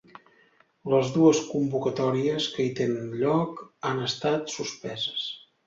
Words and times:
Les 0.93 1.11
dues 1.17 1.41
convocatòries 1.49 2.49
que 2.55 2.67
hi 2.69 2.73
tenen 2.81 3.13
lloc 3.21 3.63
han 3.91 4.05
estat 4.09 4.59
suspeses. 4.59 5.31